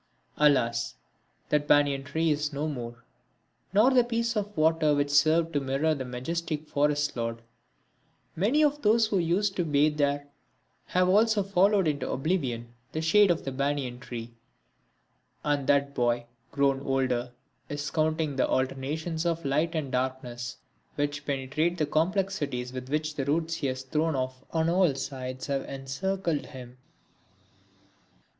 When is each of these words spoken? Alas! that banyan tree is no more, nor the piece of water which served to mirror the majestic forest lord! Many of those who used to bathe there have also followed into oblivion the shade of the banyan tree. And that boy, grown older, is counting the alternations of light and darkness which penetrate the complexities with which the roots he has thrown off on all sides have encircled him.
Alas! 0.37 0.95
that 1.49 1.67
banyan 1.67 2.03
tree 2.03 2.31
is 2.31 2.51
no 2.51 2.67
more, 2.67 3.03
nor 3.71 3.91
the 3.91 4.03
piece 4.03 4.35
of 4.35 4.57
water 4.57 4.95
which 4.95 5.11
served 5.11 5.53
to 5.53 5.59
mirror 5.59 5.93
the 5.93 6.03
majestic 6.03 6.67
forest 6.67 7.15
lord! 7.15 7.43
Many 8.35 8.63
of 8.63 8.81
those 8.81 9.05
who 9.05 9.19
used 9.19 9.55
to 9.57 9.63
bathe 9.63 9.97
there 9.99 10.27
have 10.87 11.07
also 11.07 11.43
followed 11.43 11.87
into 11.87 12.09
oblivion 12.09 12.73
the 12.93 12.99
shade 13.03 13.29
of 13.29 13.45
the 13.45 13.51
banyan 13.51 13.99
tree. 13.99 14.33
And 15.43 15.67
that 15.67 15.93
boy, 15.93 16.25
grown 16.51 16.79
older, 16.79 17.33
is 17.69 17.91
counting 17.91 18.37
the 18.37 18.47
alternations 18.49 19.23
of 19.23 19.45
light 19.45 19.75
and 19.75 19.91
darkness 19.91 20.57
which 20.95 21.27
penetrate 21.27 21.77
the 21.77 21.85
complexities 21.85 22.73
with 22.73 22.89
which 22.89 23.13
the 23.13 23.25
roots 23.25 23.57
he 23.57 23.67
has 23.67 23.83
thrown 23.83 24.15
off 24.15 24.43
on 24.51 24.67
all 24.67 24.95
sides 24.95 25.45
have 25.45 25.61
encircled 25.69 26.47
him. 26.47 26.79